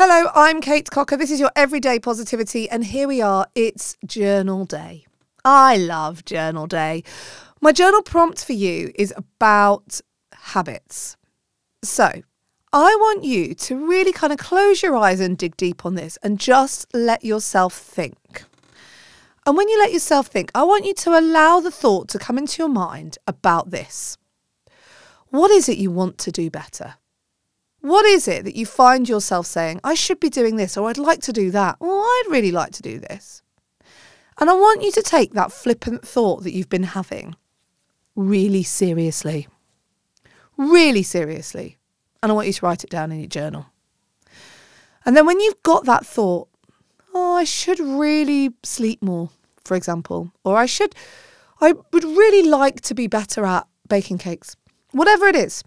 [0.00, 1.16] Hello, I'm Kate Cocker.
[1.16, 3.48] This is your everyday positivity, and here we are.
[3.56, 5.06] It's journal day.
[5.44, 7.02] I love journal day.
[7.60, 10.00] My journal prompt for you is about
[10.32, 11.16] habits.
[11.82, 12.12] So,
[12.72, 16.16] I want you to really kind of close your eyes and dig deep on this
[16.22, 18.44] and just let yourself think.
[19.46, 22.38] And when you let yourself think, I want you to allow the thought to come
[22.38, 24.16] into your mind about this.
[25.30, 26.94] What is it you want to do better?
[27.80, 30.98] What is it that you find yourself saying, I should be doing this, or I'd
[30.98, 33.42] like to do that, or I'd really like to do this?
[34.38, 37.36] And I want you to take that flippant thought that you've been having
[38.14, 39.48] really seriously.
[40.56, 41.78] Really seriously.
[42.22, 43.66] And I want you to write it down in your journal.
[45.04, 46.48] And then when you've got that thought,
[47.14, 49.30] oh, I should really sleep more,
[49.64, 50.94] for example, or I should,
[51.60, 54.56] I would really like to be better at baking cakes,
[54.90, 55.62] whatever it is,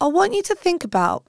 [0.00, 1.26] I want you to think about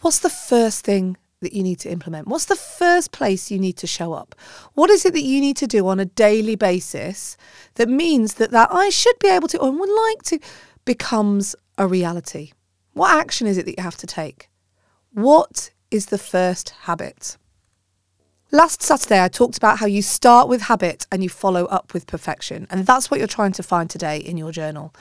[0.00, 2.26] what's the first thing that you need to implement?
[2.28, 4.34] What's the first place you need to show up?
[4.74, 7.36] What is it that you need to do on a daily basis
[7.74, 10.38] that means that that I should be able to or would like to
[10.84, 12.52] becomes a reality?
[12.92, 14.50] What action is it that you have to take?
[15.12, 17.36] What is the first habit?
[18.52, 22.08] Last Saturday, I talked about how you start with habit and you follow up with
[22.08, 22.66] perfection.
[22.68, 24.92] And that's what you're trying to find today in your journal.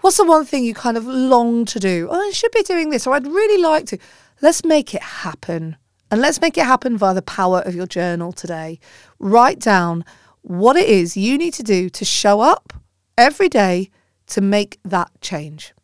[0.00, 2.08] What's the one thing you kind of long to do?
[2.10, 3.98] Oh, I should be doing this, or I'd really like to.
[4.42, 5.76] Let's make it happen.
[6.10, 8.80] And let's make it happen via the power of your journal today.
[9.20, 10.04] Write down
[10.42, 12.72] what it is you need to do to show up
[13.16, 13.88] every day
[14.28, 15.74] to make that change.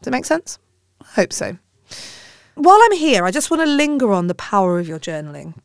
[0.00, 0.58] Does it make sense?
[1.02, 1.58] I hope so.
[2.54, 5.56] While I'm here, I just want to linger on the power of your journaling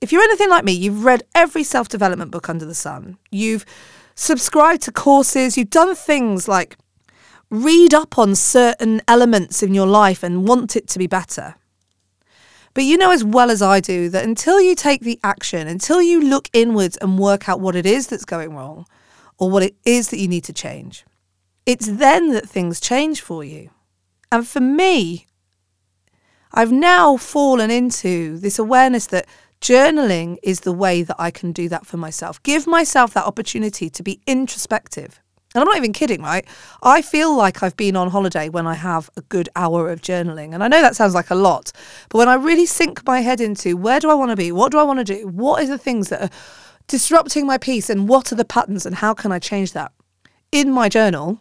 [0.00, 3.18] if you're anything like me, you've read every self development book under the sun.
[3.30, 3.64] You've
[4.14, 5.56] subscribed to courses.
[5.56, 6.76] You've done things like
[7.50, 11.54] read up on certain elements in your life and want it to be better.
[12.74, 16.02] But you know as well as I do that until you take the action, until
[16.02, 18.86] you look inwards and work out what it is that's going wrong
[19.38, 21.04] or what it is that you need to change,
[21.66, 23.70] it's then that things change for you.
[24.32, 25.26] And for me,
[26.52, 29.26] I've now fallen into this awareness that
[29.64, 32.42] Journaling is the way that I can do that for myself.
[32.42, 35.22] Give myself that opportunity to be introspective.
[35.54, 36.46] And I'm not even kidding, right?
[36.82, 40.52] I feel like I've been on holiday when I have a good hour of journaling.
[40.52, 41.72] And I know that sounds like a lot,
[42.10, 44.52] but when I really sink my head into where do I want to be?
[44.52, 45.28] What do I want to do?
[45.28, 46.36] What are the things that are
[46.86, 47.88] disrupting my peace?
[47.88, 48.84] And what are the patterns?
[48.84, 49.92] And how can I change that?
[50.52, 51.40] In my journal,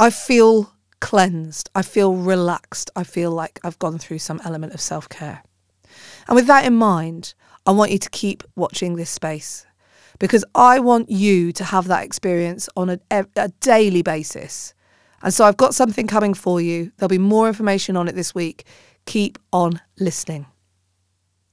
[0.00, 1.70] I feel cleansed.
[1.76, 2.90] I feel relaxed.
[2.96, 5.44] I feel like I've gone through some element of self care.
[6.30, 7.34] And with that in mind,
[7.66, 9.66] I want you to keep watching this space
[10.20, 14.72] because I want you to have that experience on a, a, daily basis.
[15.24, 16.92] And so I've got something coming for you.
[16.96, 18.64] There'll be more information on it this week.
[19.06, 20.46] Keep on listening.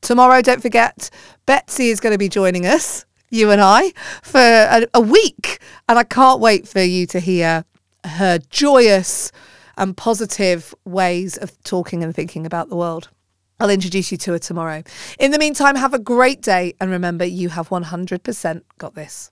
[0.02, 1.10] Tomorrow, don't forget,
[1.48, 5.60] Betsy is going to be joining us, you and I, for a, a week.
[5.90, 7.66] And I can't wait for you to hear
[8.06, 9.32] her joyous
[9.76, 13.10] and positive ways of talking and thinking about the world.
[13.60, 14.84] I'll introduce you to her tomorrow.
[15.20, 19.32] In the meantime, have a great day and remember you have 100% got this.